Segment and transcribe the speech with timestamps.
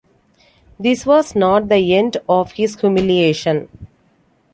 [0.79, 3.69] This was not the end of his humiliation.